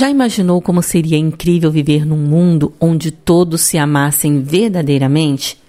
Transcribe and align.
Já 0.00 0.08
imaginou 0.08 0.62
como 0.62 0.82
seria 0.82 1.18
incrível 1.18 1.70
viver 1.70 2.06
num 2.06 2.16
mundo 2.16 2.72
onde 2.80 3.10
todos 3.10 3.60
se 3.60 3.76
amassem 3.76 4.40
verdadeiramente? 4.40 5.60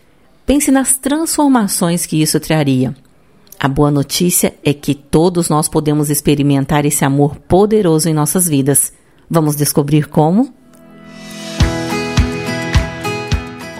Pense 0.46 0.72
nas 0.72 0.96
transformações 0.96 2.06
que 2.06 2.22
isso 2.22 2.40
traria. 2.40 2.96
A 3.59 3.67
boa 3.67 3.92
notícia 3.92 4.56
é 4.64 4.74
que 4.74 4.96
todos 4.96 5.50
nós 5.50 5.67
podemos 5.67 6.09
experimentar 6.09 6.86
esse 6.86 7.04
amor 7.04 7.36
poderoso 7.46 8.07
em 8.07 8.14
nossas 8.14 8.48
vidas. 8.48 8.94
Vamos 9.30 9.57
descobrir 9.57 10.07
como? 10.07 10.54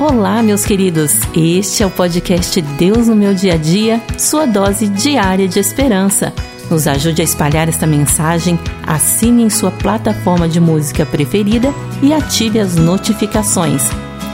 Olá, 0.02 0.42
meus 0.42 0.66
queridos. 0.66 1.20
Este 1.38 1.84
é 1.84 1.86
o 1.86 1.92
podcast 1.92 2.60
Deus 2.60 3.08
no 3.08 3.16
meu 3.16 3.36
dia 3.36 3.54
a 3.54 3.58
dia, 3.58 4.02
sua 4.18 4.48
dose 4.48 4.88
diária 4.88 5.48
de 5.48 5.60
esperança. 5.60 6.34
Nos 6.72 6.88
ajude 6.88 7.22
a 7.22 7.24
espalhar 7.24 7.70
esta 7.70 7.86
mensagem, 7.86 8.58
assine 8.82 9.44
em 9.44 9.50
sua 9.52 9.70
plataforma 9.70 10.50
de 10.50 10.60
música 10.60 11.06
preferida 11.06 11.72
e 12.02 12.12
ative 12.12 12.60
as 12.60 12.76
notificações. 12.76 13.84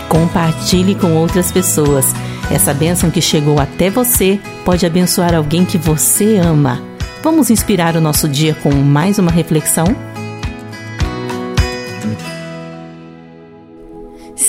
Compartilhe 0.08 0.96
com 0.96 1.18
outras 1.18 1.52
pessoas. 1.52 2.14
Essa 2.50 2.74
bênção 2.74 3.12
que 3.12 3.22
chegou 3.22 3.60
até 3.60 3.90
você 3.90 4.40
pode 4.64 4.86
abençoar 4.86 5.36
alguém 5.36 5.66
que 5.66 5.78
você 5.78 6.38
ama. 6.38 6.82
Vamos 7.22 7.50
inspirar 7.50 7.98
o 7.98 8.02
nosso 8.02 8.30
dia 8.30 8.56
com 8.64 8.72
mais 8.74 9.20
uma 9.20 9.32
reflexão? 9.32 9.88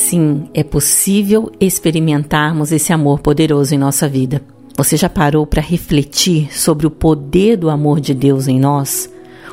Sim, 0.09 0.49
é 0.55 0.65
possível 0.65 1.53
experimentarmos 1.61 2.73
esse 2.73 2.95
amor 2.95 3.21
poderoso 3.21 3.75
em 3.75 3.79
nossa 3.79 4.09
vida. 4.09 4.41
Você 4.75 4.97
já 4.97 5.07
parou 5.07 5.47
para 5.47 5.61
refletir 5.61 6.49
sobre 6.51 6.87
o 6.87 6.91
poder 6.91 7.59
do 7.59 7.69
amor 7.69 8.01
de 8.01 8.15
Deus 8.15 8.49
em 8.49 8.59
nós? 8.59 9.13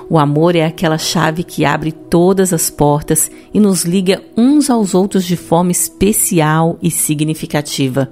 O 0.09 0.17
amor 0.17 0.55
é 0.55 0.63
aquela 0.63 0.97
chave 0.97 1.43
que 1.43 1.65
abre 1.65 1.91
todas 1.91 2.53
as 2.53 2.69
portas 2.69 3.29
e 3.53 3.59
nos 3.59 3.83
liga 3.83 4.23
uns 4.37 4.69
aos 4.69 4.95
outros 4.95 5.25
de 5.25 5.35
forma 5.35 5.73
especial 5.73 6.79
e 6.81 6.90
significativa. 6.90 8.09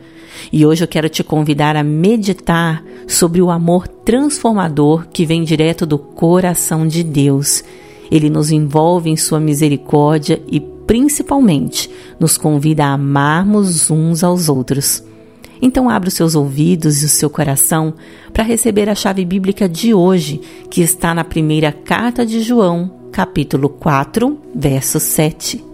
E 0.52 0.66
hoje 0.66 0.83
eu 0.83 0.88
quero 0.89 1.07
te 1.07 1.23
convidar 1.23 1.78
a 1.78 1.83
meditar 1.83 2.83
sobre 3.07 3.41
o 3.41 3.50
amor 3.50 3.88
transformador 3.88 5.07
que 5.13 5.25
vem 5.25 5.45
direto 5.45 5.85
do 5.85 5.97
coração 5.97 6.85
de 6.85 7.03
Deus. 7.03 7.63
Ele 8.11 8.30
nos 8.30 8.52
envolve 8.52 9.09
em 9.09 9.16
sua 9.16 9.39
misericórdia 9.39 10.41
e 10.52 10.72
principalmente, 10.86 11.89
nos 12.20 12.38
convida 12.38 12.86
a 12.86 12.94
amarmos 12.94 13.89
uns 13.89 14.23
aos 14.23 14.50
outros. 14.50 15.03
Então, 15.62 15.90
abra 15.90 16.09
os 16.09 16.14
seus 16.14 16.36
ouvidos 16.36 17.02
e 17.02 17.06
o 17.06 17.09
seu 17.09 17.30
coração 17.30 17.94
para 18.34 18.44
receber 18.44 18.90
a 18.90 18.95
chave 18.95 19.23
bíblica 19.23 19.70
de 19.70 19.94
hoje, 19.94 20.42
que 20.70 20.81
está 20.81 21.14
na 21.14 21.23
primeira 21.23 21.72
carta 21.72 22.25
de 22.25 22.42
João, 22.42 22.92
capítulo 23.12 23.70
4, 23.70 24.38
verso 24.53 25.00
7. 25.00 25.73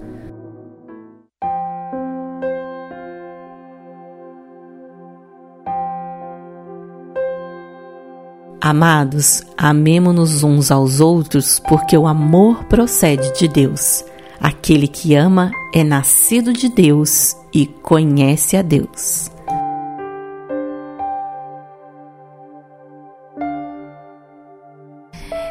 Amados, 8.61 9.41
amemo-nos 9.57 10.43
uns 10.43 10.69
aos 10.69 10.99
outros, 10.99 11.59
porque 11.59 11.97
o 11.97 12.05
amor 12.05 12.65
procede 12.65 13.33
de 13.33 13.47
Deus. 13.47 14.03
Aquele 14.39 14.87
que 14.87 15.15
ama 15.15 15.51
é 15.73 15.83
nascido 15.83 16.53
de 16.53 16.69
Deus 16.69 17.35
e 17.53 17.65
conhece 17.65 18.55
a 18.55 18.61
Deus. 18.61 19.29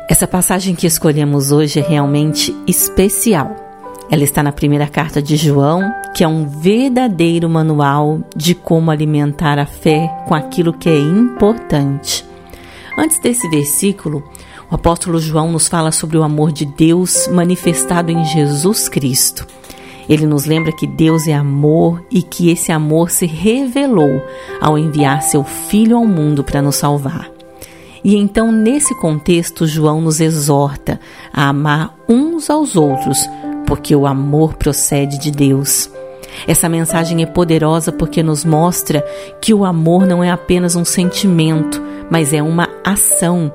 Essa 0.08 0.26
passagem 0.26 0.74
que 0.74 0.86
escolhemos 0.86 1.52
hoje 1.52 1.80
é 1.80 1.82
realmente 1.82 2.56
especial. 2.66 3.54
Ela 4.10 4.24
está 4.24 4.42
na 4.42 4.52
primeira 4.52 4.86
carta 4.86 5.20
de 5.20 5.36
João, 5.36 5.82
que 6.14 6.24
é 6.24 6.28
um 6.28 6.48
verdadeiro 6.48 7.46
manual 7.46 8.20
de 8.34 8.54
como 8.54 8.90
alimentar 8.90 9.58
a 9.58 9.66
fé 9.66 10.08
com 10.26 10.34
aquilo 10.34 10.72
que 10.72 10.88
é 10.88 10.98
importante. 10.98 12.24
Antes 12.98 13.20
desse 13.20 13.48
versículo, 13.50 14.24
o 14.70 14.74
apóstolo 14.74 15.18
João 15.18 15.50
nos 15.50 15.66
fala 15.66 15.90
sobre 15.90 16.18
o 16.18 16.22
amor 16.22 16.52
de 16.52 16.66
Deus 16.66 17.26
manifestado 17.28 18.10
em 18.10 18.24
Jesus 18.24 18.88
Cristo. 18.88 19.46
Ele 20.08 20.26
nos 20.26 20.44
lembra 20.44 20.72
que 20.72 20.86
Deus 20.86 21.26
é 21.26 21.34
amor 21.34 22.02
e 22.10 22.22
que 22.22 22.50
esse 22.50 22.72
amor 22.72 23.10
se 23.10 23.26
revelou 23.26 24.22
ao 24.60 24.78
enviar 24.78 25.22
seu 25.22 25.44
Filho 25.44 25.96
ao 25.96 26.06
mundo 26.06 26.42
para 26.42 26.62
nos 26.62 26.76
salvar. 26.76 27.30
E 28.02 28.16
então, 28.16 28.52
nesse 28.52 28.94
contexto, 28.94 29.66
João 29.66 30.00
nos 30.00 30.20
exorta 30.20 31.00
a 31.32 31.48
amar 31.48 31.94
uns 32.08 32.48
aos 32.48 32.76
outros, 32.76 33.18
porque 33.66 33.94
o 33.94 34.06
amor 34.06 34.54
procede 34.54 35.18
de 35.18 35.30
Deus. 35.30 35.90
Essa 36.46 36.68
mensagem 36.68 37.22
é 37.22 37.26
poderosa 37.26 37.90
porque 37.90 38.22
nos 38.22 38.44
mostra 38.44 39.04
que 39.40 39.52
o 39.52 39.64
amor 39.64 40.06
não 40.06 40.22
é 40.22 40.30
apenas 40.30 40.76
um 40.76 40.84
sentimento, 40.84 41.82
mas 42.10 42.32
é 42.32 42.42
uma 42.42 42.68
ação 42.84 43.52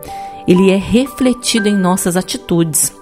ele 0.47 0.71
é 0.71 0.77
refletido 0.77 1.67
em 1.67 1.75
nossas 1.75 2.17
atitudes. 2.17 2.93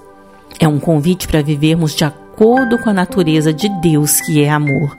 É 0.60 0.68
um 0.68 0.80
convite 0.80 1.28
para 1.28 1.42
vivermos 1.42 1.96
de 1.96 2.04
acordo 2.04 2.78
com 2.78 2.90
a 2.90 2.94
natureza 2.94 3.54
de 3.54 3.68
Deus, 3.82 4.22
que 4.22 4.44
é 4.44 4.50
amor. 4.50 4.98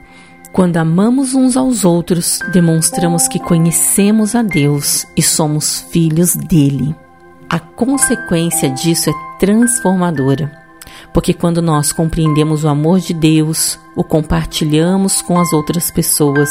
Quando 0.51 0.77
amamos 0.77 1.33
uns 1.33 1.57
aos 1.57 1.83
outros, 1.83 2.39
demonstramos 2.51 3.27
que 3.27 3.39
conhecemos 3.39 4.35
a 4.35 4.43
Deus 4.43 5.05
e 5.17 5.21
somos 5.21 5.81
filhos 5.89 6.35
dele. 6.35 6.95
A 7.49 7.59
consequência 7.59 8.69
disso 8.69 9.09
é 9.09 9.13
transformadora, 9.39 10.51
porque 11.11 11.33
quando 11.33 11.61
nós 11.61 11.91
compreendemos 11.91 12.63
o 12.63 12.67
amor 12.67 12.99
de 12.99 13.13
Deus, 13.13 13.79
o 13.95 14.03
compartilhamos 14.03 15.21
com 15.21 15.39
as 15.39 15.53
outras 15.53 15.89
pessoas, 15.89 16.49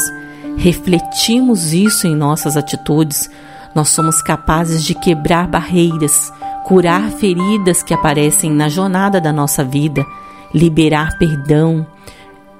refletimos 0.57 1.73
isso 1.73 2.07
em 2.07 2.15
nossas 2.15 2.57
atitudes, 2.57 3.29
nós 3.75 3.89
somos 3.89 4.21
capazes 4.21 4.83
de 4.83 4.93
quebrar 4.93 5.47
barreiras, 5.47 6.31
curar 6.63 7.11
feridas 7.11 7.83
que 7.83 7.93
aparecem 7.93 8.51
na 8.51 8.69
jornada 8.69 9.19
da 9.19 9.33
nossa 9.33 9.63
vida, 9.63 10.05
liberar 10.53 11.17
perdão, 11.17 11.85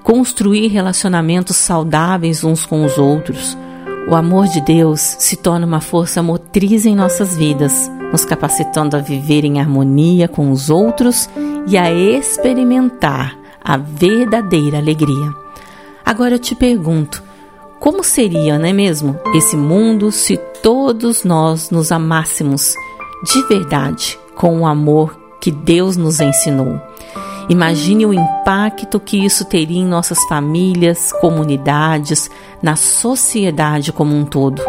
construir 0.02 0.68
relacionamentos 0.68 1.56
saudáveis 1.56 2.44
uns 2.44 2.66
com 2.66 2.84
os 2.84 2.98
outros. 2.98 3.56
O 4.08 4.14
amor 4.14 4.46
de 4.48 4.60
Deus 4.60 5.00
se 5.00 5.36
torna 5.36 5.66
uma 5.66 5.80
força 5.80 6.22
motriz 6.22 6.84
em 6.84 6.94
nossas 6.94 7.36
vidas, 7.36 7.90
nos 8.12 8.24
capacitando 8.24 8.96
a 8.96 9.00
viver 9.00 9.44
em 9.44 9.58
harmonia 9.58 10.28
com 10.28 10.50
os 10.50 10.68
outros 10.68 11.28
e 11.66 11.78
a 11.78 11.90
experimentar 11.90 13.36
a 13.64 13.78
verdadeira 13.78 14.76
alegria. 14.76 15.32
Agora 16.04 16.34
eu 16.34 16.38
te 16.38 16.54
pergunto, 16.54 17.22
como 17.84 18.02
seria, 18.02 18.58
não 18.58 18.66
é 18.66 18.72
mesmo, 18.72 19.20
esse 19.34 19.58
mundo 19.58 20.10
se 20.10 20.38
todos 20.62 21.22
nós 21.22 21.68
nos 21.68 21.92
amássemos 21.92 22.74
de 23.22 23.46
verdade 23.46 24.18
com 24.34 24.58
o 24.60 24.66
amor 24.66 25.14
que 25.38 25.50
Deus 25.50 25.94
nos 25.94 26.18
ensinou? 26.18 26.80
Imagine 27.46 28.06
o 28.06 28.14
impacto 28.14 28.98
que 28.98 29.22
isso 29.22 29.44
teria 29.44 29.82
em 29.82 29.84
nossas 29.84 30.18
famílias, 30.30 31.12
comunidades, 31.20 32.30
na 32.62 32.74
sociedade 32.74 33.92
como 33.92 34.16
um 34.16 34.24
todo. 34.24 34.62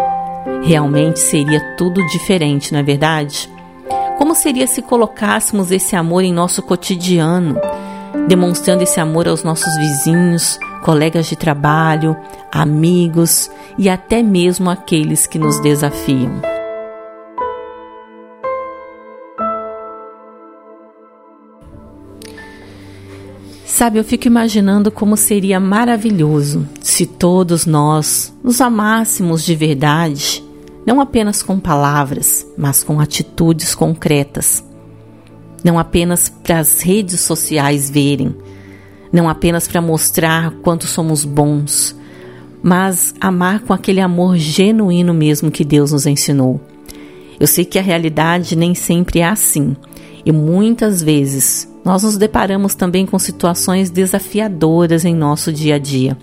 Realmente 0.61 1.19
seria 1.19 1.77
tudo 1.77 2.05
diferente, 2.07 2.73
não 2.73 2.81
é 2.81 2.83
verdade? 2.83 3.49
Como 4.17 4.35
seria 4.35 4.67
se 4.67 4.81
colocássemos 4.81 5.71
esse 5.71 5.95
amor 5.95 6.25
em 6.25 6.33
nosso 6.33 6.61
cotidiano, 6.61 7.55
demonstrando 8.27 8.81
esse 8.81 8.99
amor 8.99 9.27
aos 9.27 9.43
nossos 9.43 9.75
vizinhos, 9.77 10.57
colegas 10.83 11.27
de 11.27 11.35
trabalho, 11.35 12.15
amigos 12.51 13.49
e 13.77 13.89
até 13.89 14.21
mesmo 14.23 14.69
aqueles 14.69 15.27
que 15.27 15.39
nos 15.39 15.59
desafiam. 15.59 16.41
Sabe, 23.65 23.99
eu 23.99 24.05
fico 24.05 24.25
imaginando 24.25 24.89
como 24.89 25.17
seria 25.17 25.59
maravilhoso 25.59 26.65
se 26.81 27.05
todos 27.05 27.65
nós 27.65 28.33
nos 28.41 28.61
amássemos 28.61 29.43
de 29.43 29.53
verdade, 29.53 30.41
não 30.85 31.01
apenas 31.01 31.43
com 31.43 31.59
palavras, 31.59 32.47
mas 32.57 32.83
com 32.83 33.01
atitudes 33.01 33.75
concretas. 33.75 34.63
Não 35.65 35.79
apenas 35.79 36.29
para 36.29 36.59
as 36.59 36.79
redes 36.81 37.21
sociais 37.21 37.89
verem, 37.89 38.35
não 39.11 39.27
apenas 39.27 39.67
para 39.67 39.81
mostrar 39.81 40.51
quanto 40.61 40.85
somos 40.85 41.25
bons, 41.25 41.95
mas 42.61 43.15
amar 43.19 43.61
com 43.61 43.73
aquele 43.73 43.99
amor 43.99 44.37
genuíno 44.37 45.11
mesmo 45.11 45.49
que 45.49 45.65
Deus 45.65 45.91
nos 45.91 46.05
ensinou. 46.05 46.61
Eu 47.39 47.47
sei 47.47 47.65
que 47.65 47.79
a 47.79 47.81
realidade 47.81 48.55
nem 48.55 48.75
sempre 48.75 49.21
é 49.21 49.27
assim, 49.27 49.75
e 50.23 50.31
muitas 50.31 51.01
vezes 51.01 51.67
nós 51.83 52.03
nos 52.03 52.15
deparamos 52.15 52.75
também 52.75 53.07
com 53.07 53.17
situações 53.17 53.89
desafiadoras 53.89 55.03
em 55.03 55.15
nosso 55.15 55.51
dia 55.51 55.75
a 55.75 55.79
dia. 55.79 56.15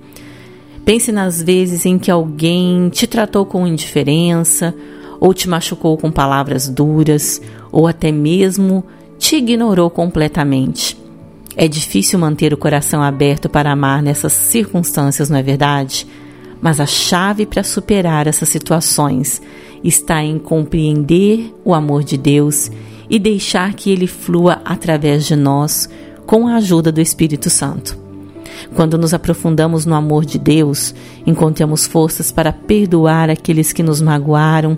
Pense 0.84 1.10
nas 1.10 1.42
vezes 1.42 1.84
em 1.84 1.98
que 1.98 2.12
alguém 2.12 2.88
te 2.90 3.08
tratou 3.08 3.44
com 3.44 3.66
indiferença, 3.66 4.72
ou 5.18 5.34
te 5.34 5.48
machucou 5.48 5.98
com 5.98 6.12
palavras 6.12 6.68
duras, 6.68 7.42
ou 7.72 7.88
até 7.88 8.12
mesmo 8.12 8.84
te 9.32 9.36
ignorou 9.36 9.88
completamente. 9.88 10.94
É 11.56 11.66
difícil 11.66 12.18
manter 12.18 12.52
o 12.52 12.56
coração 12.58 13.02
aberto 13.02 13.48
para 13.48 13.72
amar 13.72 14.02
nessas 14.02 14.34
circunstâncias, 14.34 15.30
não 15.30 15.38
é 15.38 15.42
verdade? 15.42 16.06
Mas 16.60 16.78
a 16.78 16.84
chave 16.84 17.46
para 17.46 17.62
superar 17.62 18.26
essas 18.26 18.50
situações 18.50 19.40
está 19.82 20.22
em 20.22 20.38
compreender 20.38 21.50
o 21.64 21.72
amor 21.72 22.04
de 22.04 22.18
Deus 22.18 22.70
e 23.08 23.18
deixar 23.18 23.72
que 23.72 23.90
ele 23.90 24.06
flua 24.06 24.60
através 24.66 25.24
de 25.24 25.34
nós 25.34 25.88
com 26.26 26.46
a 26.46 26.56
ajuda 26.56 26.92
do 26.92 27.00
Espírito 27.00 27.48
Santo. 27.48 28.01
Quando 28.74 28.96
nos 28.98 29.12
aprofundamos 29.12 29.84
no 29.84 29.94
amor 29.94 30.24
de 30.24 30.38
Deus, 30.38 30.94
encontramos 31.26 31.86
forças 31.86 32.30
para 32.30 32.52
perdoar 32.52 33.30
aqueles 33.30 33.72
que 33.72 33.82
nos 33.82 34.00
magoaram, 34.00 34.76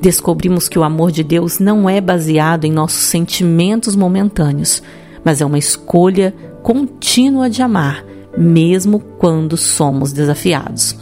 descobrimos 0.00 0.68
que 0.68 0.78
o 0.78 0.84
amor 0.84 1.10
de 1.10 1.22
Deus 1.22 1.58
não 1.58 1.88
é 1.88 2.00
baseado 2.00 2.64
em 2.64 2.72
nossos 2.72 3.04
sentimentos 3.04 3.94
momentâneos, 3.94 4.82
mas 5.24 5.40
é 5.40 5.46
uma 5.46 5.58
escolha 5.58 6.34
contínua 6.62 7.48
de 7.48 7.62
amar, 7.62 8.04
mesmo 8.36 9.00
quando 9.00 9.56
somos 9.56 10.12
desafiados. 10.12 10.96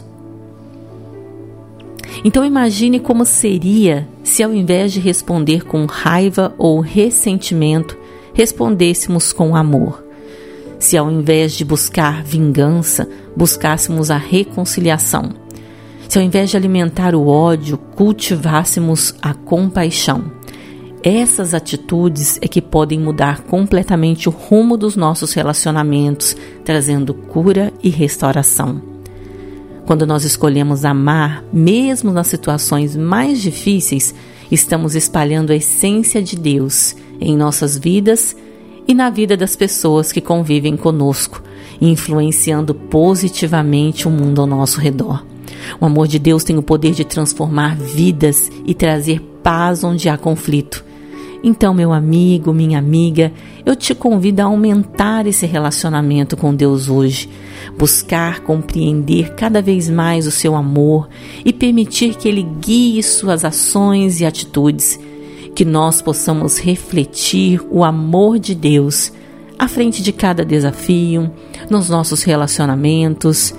Então 2.23 2.45
imagine 2.45 2.99
como 2.99 3.25
seria 3.25 4.07
se 4.23 4.41
ao 4.41 4.53
invés 4.53 4.93
de 4.93 4.99
responder 4.99 5.65
com 5.65 5.85
raiva 5.85 6.53
ou 6.57 6.79
ressentimento, 6.79 7.97
respondêssemos 8.33 9.31
com 9.31 9.55
amor. 9.55 10.04
Se 10.79 10.97
ao 10.97 11.11
invés 11.11 11.53
de 11.53 11.63
buscar 11.63 12.23
vingança, 12.23 13.07
buscássemos 13.35 14.11
a 14.11 14.17
reconciliação. 14.17 15.29
Se 16.07 16.19
ao 16.19 16.23
invés 16.23 16.49
de 16.49 16.57
alimentar 16.57 17.15
o 17.15 17.27
ódio, 17.27 17.77
cultivássemos 17.77 19.15
a 19.21 19.33
compaixão. 19.33 20.31
Essas 21.03 21.53
atitudes 21.53 22.39
é 22.41 22.47
que 22.47 22.61
podem 22.61 22.99
mudar 22.99 23.41
completamente 23.41 24.27
o 24.27 24.31
rumo 24.31 24.75
dos 24.75 24.95
nossos 24.95 25.33
relacionamentos, 25.33 26.35
trazendo 26.63 27.13
cura 27.13 27.71
e 27.83 27.89
restauração. 27.89 28.81
Quando 29.85 30.07
nós 30.07 30.25
escolhemos 30.25 30.83
amar, 30.83 31.43
mesmo 31.53 32.11
nas 32.11 32.25
situações 32.25 32.95
mais 32.95 33.39
difíceis, 33.39 34.15
estamos 34.51 34.95
espalhando 34.95 35.51
a 35.51 35.55
essência 35.55 36.23
de 36.23 36.35
Deus 36.35 36.95
em 37.21 37.37
nossas 37.37 37.77
vidas 37.77 38.35
e 38.87 38.93
na 38.93 39.09
vida 39.09 39.35
das 39.35 39.55
pessoas 39.55 40.11
que 40.11 40.21
convivem 40.21 40.77
conosco, 40.77 41.41
influenciando 41.81 42.73
positivamente 42.73 44.07
o 44.07 44.11
mundo 44.11 44.41
ao 44.41 44.47
nosso 44.47 44.79
redor. 44.79 45.25
O 45.79 45.85
amor 45.85 46.07
de 46.07 46.19
Deus 46.19 46.43
tem 46.43 46.57
o 46.57 46.63
poder 46.63 46.93
de 46.93 47.03
transformar 47.03 47.75
vidas 47.75 48.51
e 48.65 48.73
trazer 48.73 49.19
paz 49.43 49.83
onde 49.83 50.09
há 50.09 50.17
conflito. 50.17 50.83
Então, 51.43 51.75
meu 51.75 51.93
amigo, 51.93 52.51
minha 52.51 52.79
amiga, 52.79 53.31
eu 53.63 53.75
te 53.75 53.93
convido 53.93 54.41
a 54.41 54.45
aumentar 54.45 55.27
esse 55.27 55.45
relacionamento 55.45 56.35
com 56.35 56.55
Deus 56.55 56.89
hoje, 56.89 57.29
buscar 57.77 58.39
compreender 58.39 59.35
cada 59.35 59.61
vez 59.61 59.87
mais 59.87 60.25
o 60.25 60.31
seu 60.31 60.55
amor 60.55 61.07
e 61.45 61.53
permitir 61.53 62.15
que 62.15 62.27
Ele 62.27 62.41
guie 62.41 63.03
suas 63.03 63.45
ações 63.45 64.19
e 64.19 64.25
atitudes, 64.25 64.99
que 65.55 65.63
nós 65.63 66.01
possamos 66.01 66.59
refletir 66.59 67.61
o 67.71 67.83
amor 67.83 68.37
de 68.37 68.53
Deus 68.53 69.11
à 69.57 69.69
frente 69.69 70.03
de 70.03 70.11
cada 70.11 70.43
desafio, 70.43 71.31
nos 71.69 71.89
nossos 71.89 72.23
relacionamentos 72.23 73.55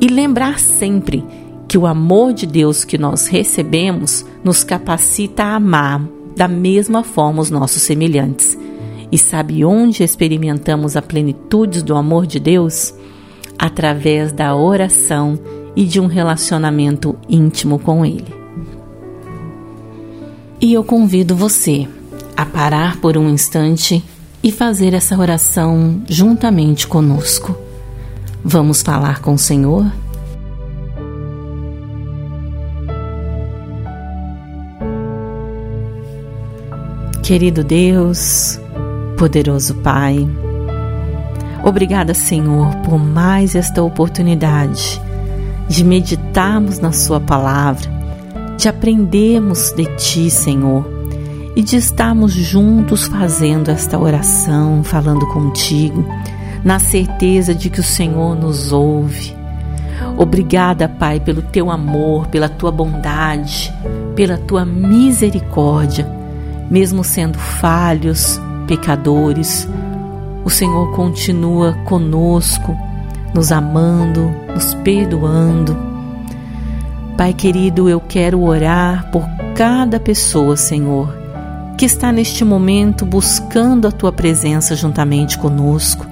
e 0.00 0.08
lembrar 0.08 0.58
sempre 0.58 1.24
que 1.68 1.78
o 1.78 1.86
amor 1.86 2.32
de 2.32 2.46
Deus 2.46 2.84
que 2.84 2.98
nós 2.98 3.28
recebemos 3.28 4.26
nos 4.42 4.64
capacita 4.64 5.44
a 5.44 5.54
amar 5.54 6.02
da 6.34 6.48
mesma 6.48 7.04
forma 7.04 7.40
os 7.40 7.50
nossos 7.50 7.82
semelhantes. 7.82 8.58
E 9.12 9.16
sabe 9.16 9.64
onde 9.64 10.02
experimentamos 10.02 10.96
a 10.96 11.02
plenitude 11.02 11.84
do 11.84 11.94
amor 11.94 12.26
de 12.26 12.40
Deus? 12.40 12.92
Através 13.56 14.32
da 14.32 14.54
oração 14.56 15.38
e 15.76 15.84
de 15.84 16.00
um 16.00 16.06
relacionamento 16.06 17.16
íntimo 17.28 17.78
com 17.78 18.04
Ele. 18.04 18.39
E 20.60 20.74
eu 20.74 20.84
convido 20.84 21.34
você 21.34 21.88
a 22.36 22.44
parar 22.44 22.98
por 22.98 23.16
um 23.16 23.30
instante 23.30 24.04
e 24.42 24.52
fazer 24.52 24.92
essa 24.92 25.16
oração 25.16 26.02
juntamente 26.06 26.86
conosco. 26.86 27.56
Vamos 28.44 28.82
falar 28.82 29.20
com 29.20 29.32
o 29.32 29.38
Senhor? 29.38 29.90
Querido 37.22 37.64
Deus, 37.64 38.60
poderoso 39.16 39.74
Pai, 39.76 40.28
obrigada, 41.64 42.12
Senhor, 42.12 42.74
por 42.78 42.98
mais 42.98 43.54
esta 43.54 43.82
oportunidade 43.82 45.00
de 45.68 45.84
meditarmos 45.84 46.80
na 46.80 46.90
Sua 46.90 47.20
palavra, 47.20 47.99
de 48.60 48.68
aprendermos 48.68 49.72
de 49.72 49.86
Ti, 49.96 50.30
Senhor, 50.30 50.86
e 51.56 51.62
de 51.62 51.76
estarmos 51.76 52.32
juntos 52.32 53.06
fazendo 53.06 53.70
esta 53.70 53.98
oração, 53.98 54.84
falando 54.84 55.26
contigo, 55.28 56.04
na 56.62 56.78
certeza 56.78 57.54
de 57.54 57.70
que 57.70 57.80
o 57.80 57.84
Senhor 57.84 58.36
nos 58.36 58.70
ouve. 58.70 59.34
Obrigada, 60.16 60.88
Pai, 60.88 61.18
pelo 61.18 61.42
teu 61.42 61.70
amor, 61.70 62.26
pela 62.26 62.48
tua 62.48 62.70
bondade, 62.70 63.72
pela 64.14 64.36
tua 64.36 64.64
misericórdia 64.64 66.20
mesmo 66.70 67.02
sendo 67.02 67.36
falhos, 67.36 68.40
pecadores, 68.68 69.68
o 70.44 70.48
Senhor 70.48 70.92
continua 70.92 71.72
conosco, 71.84 72.76
nos 73.34 73.50
amando, 73.50 74.30
nos 74.54 74.74
perdoando. 74.76 75.89
Pai 77.20 77.34
querido, 77.34 77.86
eu 77.86 78.00
quero 78.00 78.40
orar 78.40 79.10
por 79.10 79.28
cada 79.54 80.00
pessoa, 80.00 80.56
Senhor, 80.56 81.14
que 81.76 81.84
está 81.84 82.10
neste 82.10 82.46
momento 82.46 83.04
buscando 83.04 83.86
a 83.86 83.92
tua 83.92 84.10
presença 84.10 84.74
juntamente 84.74 85.36
conosco. 85.36 86.06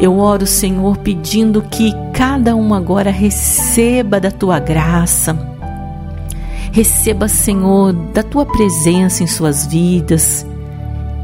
Eu 0.00 0.18
oro, 0.18 0.44
Senhor, 0.44 0.96
pedindo 0.96 1.62
que 1.62 1.94
cada 2.12 2.56
um 2.56 2.74
agora 2.74 3.12
receba 3.12 4.18
da 4.18 4.32
tua 4.32 4.58
graça 4.58 5.54
Receba, 6.72 7.28
Senhor, 7.28 7.92
da 8.12 8.24
tua 8.24 8.44
presença 8.44 9.22
em 9.22 9.28
suas 9.28 9.68
vidas. 9.68 10.44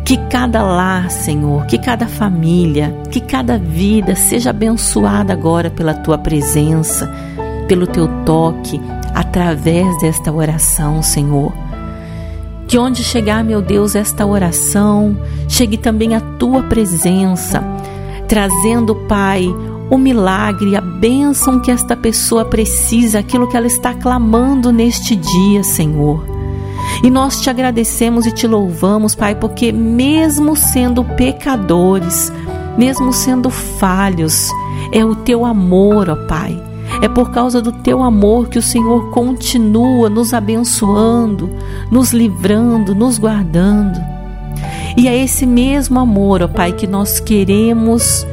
Que 0.04 0.16
cada 0.30 0.62
lar, 0.62 1.10
Senhor, 1.10 1.66
que 1.66 1.78
cada 1.78 2.06
família, 2.06 2.94
que 3.10 3.20
cada 3.20 3.58
vida 3.58 4.14
seja 4.14 4.50
abençoada 4.50 5.32
agora 5.32 5.68
pela 5.68 5.94
tua 5.94 6.16
presença, 6.16 7.12
pelo 7.72 7.86
teu 7.86 8.06
toque, 8.26 8.78
através 9.14 9.98
desta 9.98 10.30
oração, 10.30 11.02
Senhor. 11.02 11.54
Que 12.68 12.76
onde 12.76 13.02
chegar, 13.02 13.42
meu 13.42 13.62
Deus, 13.62 13.94
esta 13.94 14.26
oração, 14.26 15.16
chegue 15.48 15.78
também 15.78 16.14
a 16.14 16.20
tua 16.20 16.64
presença, 16.64 17.64
trazendo, 18.28 18.94
Pai, 18.94 19.46
o 19.88 19.96
milagre, 19.96 20.76
a 20.76 20.82
bênção 20.82 21.60
que 21.60 21.70
esta 21.70 21.96
pessoa 21.96 22.44
precisa, 22.44 23.20
aquilo 23.20 23.48
que 23.48 23.56
ela 23.56 23.66
está 23.66 23.94
clamando 23.94 24.70
neste 24.70 25.16
dia, 25.16 25.64
Senhor. 25.64 26.22
E 27.02 27.08
nós 27.08 27.40
te 27.40 27.48
agradecemos 27.48 28.26
e 28.26 28.32
te 28.32 28.46
louvamos, 28.46 29.14
Pai, 29.14 29.34
porque 29.34 29.72
mesmo 29.72 30.54
sendo 30.54 31.02
pecadores, 31.02 32.30
mesmo 32.76 33.14
sendo 33.14 33.48
falhos, 33.48 34.50
é 34.92 35.02
o 35.02 35.14
teu 35.14 35.46
amor, 35.46 36.10
ó 36.10 36.16
Pai. 36.26 36.62
É 37.00 37.08
por 37.08 37.30
causa 37.30 37.62
do 37.62 37.72
teu 37.72 38.02
amor 38.02 38.48
que 38.48 38.58
o 38.58 38.62
Senhor 38.62 39.10
continua 39.10 40.08
nos 40.08 40.34
abençoando, 40.34 41.50
nos 41.90 42.12
livrando, 42.12 42.94
nos 42.94 43.18
guardando. 43.18 43.98
E 44.96 45.08
é 45.08 45.16
esse 45.16 45.46
mesmo 45.46 45.98
amor, 45.98 46.42
ó 46.42 46.48
Pai, 46.48 46.72
que 46.72 46.86
nós 46.86 47.18
queremos 47.18 48.26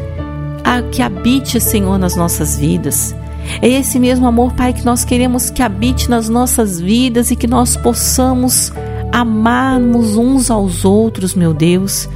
que 0.91 1.01
habite, 1.01 1.59
Senhor, 1.59 1.97
nas 1.97 2.15
nossas 2.15 2.57
vidas. 2.57 3.15
É 3.61 3.67
esse 3.67 3.99
mesmo 3.99 4.27
amor, 4.27 4.53
Pai, 4.53 4.73
que 4.73 4.85
nós 4.85 5.03
queremos 5.03 5.49
que 5.49 5.63
habite 5.63 6.09
nas 6.09 6.29
nossas 6.29 6.79
vidas 6.79 7.31
e 7.31 7.35
que 7.35 7.47
nós 7.47 7.75
possamos 7.75 8.71
amarmos 9.11 10.15
uns 10.15 10.51
aos 10.51 10.85
outros, 10.85 11.33
meu 11.33 11.53
Deus. 11.53 12.07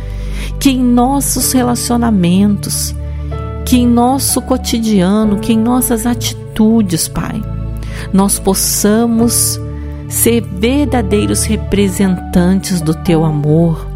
Que 0.60 0.70
em 0.70 0.84
nossos 0.84 1.52
relacionamentos, 1.52 2.94
que 3.74 3.80
em 3.80 3.88
nosso 3.88 4.40
cotidiano, 4.40 5.40
que 5.40 5.52
em 5.52 5.58
nossas 5.58 6.06
atitudes, 6.06 7.08
Pai, 7.08 7.42
nós 8.14 8.38
possamos 8.38 9.60
ser 10.08 10.42
verdadeiros 10.42 11.44
representantes 11.44 12.82
do 12.82 12.94
Teu 12.94 13.26
amor, 13.26 13.88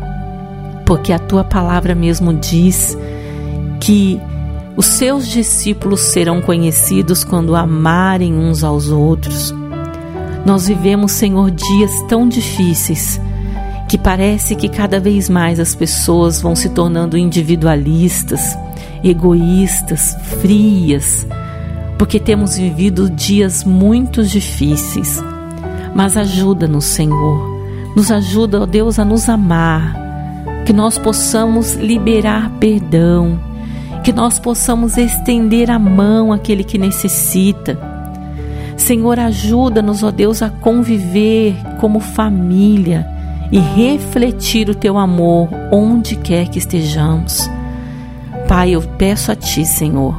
porque 0.84 1.13
a 1.13 1.19
Tua 1.19 1.43
palavra 1.43 1.93
mesmo 1.93 2.34
diz 2.34 2.98
que 3.79 4.19
os 4.75 4.88
seus 4.88 5.27
discípulos 5.27 6.00
serão 6.00 6.41
conhecidos 6.41 7.24
quando 7.24 7.55
amarem 7.55 8.34
uns 8.34 8.63
aos 8.63 8.89
outros. 8.89 9.53
Nós 10.43 10.67
vivemos, 10.67 11.12
Senhor, 11.12 11.51
dias 11.51 11.91
tão 12.10 12.27
difíceis 12.27 13.22
que 13.88 14.00
parece 14.00 14.55
que 14.55 14.69
cada 14.69 15.00
vez 15.00 15.29
mais 15.29 15.60
as 15.60 15.75
pessoas 15.75 16.41
vão 16.41 16.55
se 16.55 16.69
tornando 16.69 17.15
individualistas, 17.15 18.57
egoístas, 19.04 20.18
frias, 20.42 21.27
porque 21.98 22.20
temos 22.20 22.58
vivido 22.58 23.10
dias 23.10 23.63
muito 23.63 24.24
difíceis. 24.24 25.24
Mas 25.96 26.16
ajuda-nos, 26.16 26.86
Senhor, 26.86 27.58
nos 27.96 28.12
ajuda, 28.12 28.62
ó 28.62 28.66
Deus, 28.66 29.00
a 29.00 29.06
nos 29.06 29.27
amar, 29.27 29.96
que 30.66 30.74
nós 30.74 30.98
possamos 30.98 31.74
liberar 31.74 32.51
perdão, 32.60 33.39
que 34.04 34.13
nós 34.13 34.38
possamos 34.38 34.98
estender 34.98 35.72
a 35.72 35.80
mão 35.80 36.32
àquele 36.32 36.63
que 36.63 36.77
necessita. 36.77 37.80
Senhor, 38.75 39.20
ajuda-nos, 39.20 40.04
ó 40.04 40.12
Deus, 40.12 40.42
a 40.44 40.50
conviver 40.50 41.56
como 41.80 42.00
família 42.00 43.08
e 43.51 43.60
refletir 43.60 44.70
o 44.70 44.75
teu 44.75 44.98
amor 44.98 45.50
onde 45.72 46.16
quer 46.16 46.48
que 46.48 46.60
estejamos. 46.60 47.50
Pai, 48.48 48.72
eu 48.72 48.82
peço 48.82 49.32
a 49.32 49.36
Ti, 49.36 49.66
Senhor, 49.66 50.16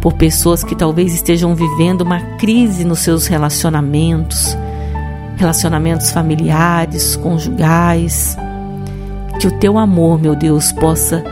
por 0.00 0.14
pessoas 0.14 0.64
que 0.64 0.74
talvez 0.74 1.14
estejam 1.14 1.54
vivendo 1.54 2.02
uma 2.02 2.20
crise 2.36 2.84
nos 2.84 3.00
seus 3.00 3.26
relacionamentos, 3.26 4.56
relacionamentos 5.36 6.10
familiares, 6.10 7.16
conjugais, 7.16 8.36
que 9.40 9.46
o 9.46 9.58
Teu 9.58 9.78
amor, 9.78 10.20
meu 10.20 10.34
Deus, 10.34 10.72
possa 10.72 11.22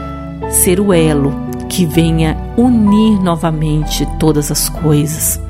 ser 0.51 0.81
o 0.81 0.93
elo 0.93 1.35
que 1.69 1.85
venha 1.85 2.37
unir 2.57 3.21
novamente 3.21 4.07
todas 4.19 4.51
as 4.51 4.69
coisas. 4.69 5.41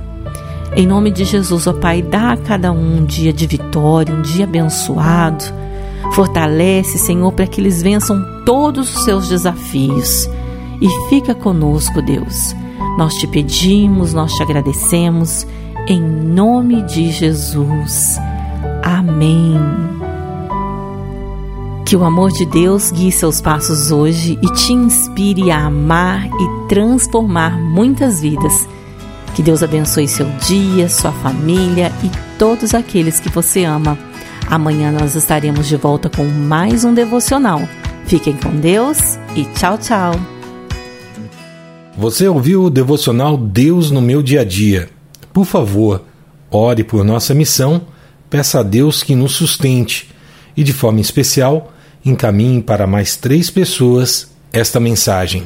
Em 0.75 0.87
nome 0.87 1.11
de 1.11 1.25
Jesus, 1.25 1.67
ó 1.67 1.73
Pai, 1.73 2.03
dá 2.03 2.33
a 2.33 2.37
cada 2.37 2.73
um 2.73 2.99
um 2.99 3.05
dia 3.05 3.33
de 3.33 3.47
vitória, 3.47 4.15
um 4.15 4.23
dia 4.23 4.45
abençoado 4.45 5.45
Fortalece, 6.13 6.99
Senhor, 6.99 7.33
para 7.33 7.47
que 7.47 7.61
eles 7.61 7.83
vençam 7.83 8.25
todos 8.45 8.95
os 8.95 9.05
seus 9.05 9.29
desafios. 9.29 10.29
E 10.81 11.09
fica 11.09 11.35
conosco, 11.35 12.03
Deus. 12.03 12.55
Nós 12.99 13.15
te 13.15 13.27
pedimos, 13.27 14.13
nós 14.13 14.33
te 14.33 14.43
agradecemos, 14.43 15.47
em 15.87 16.01
nome 16.01 16.83
de 16.83 17.11
Jesus. 17.11 18.19
Amém. 18.83 19.55
Que 21.85 21.95
o 21.95 22.05
amor 22.05 22.33
de 22.33 22.45
Deus 22.47 22.91
guie 22.91 23.13
seus 23.13 23.41
passos 23.41 23.93
hoje 23.93 24.39
e 24.43 24.53
te 24.55 24.73
inspire 24.73 25.51
a 25.51 25.67
amar 25.67 26.27
e 26.27 26.69
transformar 26.69 27.57
muitas 27.61 28.21
vidas. 28.21 28.69
Que 29.35 29.43
Deus 29.43 29.63
abençoe 29.63 30.09
seu 30.09 30.27
dia, 30.47 30.89
sua 30.89 31.13
família 31.13 31.93
e 32.03 32.11
todos 32.39 32.75
aqueles 32.75 33.21
que 33.21 33.29
você 33.29 33.65
ama. 33.65 33.97
Amanhã 34.49 34.91
nós 34.91 35.15
estaremos 35.15 35.69
de 35.69 35.77
volta 35.77 36.09
com 36.09 36.25
mais 36.25 36.85
um 36.85 36.95
devocional. 36.95 37.61
Fiquem 38.07 38.37
com 38.37 38.51
Deus 38.57 39.19
e 39.35 39.45
tchau, 39.45 39.77
tchau. 39.79 40.36
Você 41.99 42.29
ouviu 42.29 42.65
o 42.65 42.71
devocional 42.71 43.39
Deus 43.39 43.91
no 43.91 44.03
meu 44.03 44.23
dia 44.23 44.43
a 44.43 44.45
dia? 44.45 44.91
Por 45.33 45.47
favor, 45.47 46.05
ore 46.51 46.85
por 46.85 47.03
nossa 47.03 47.33
missão, 47.33 47.87
peça 48.29 48.61
a 48.61 48.63
Deus 48.63 49.03
que 49.03 49.15
nos 49.15 49.33
sustente 49.33 50.11
e, 50.55 50.63
de 50.63 50.75
forma 50.75 51.01
especial, 51.01 51.73
encaminhe 52.05 52.61
para 52.61 52.87
mais 52.87 53.17
três 53.17 53.49
pessoas 53.49 54.31
esta 54.53 54.79
mensagem. 54.79 55.45